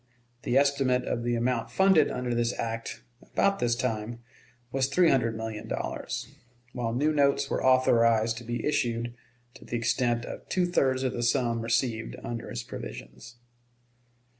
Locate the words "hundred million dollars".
5.11-6.27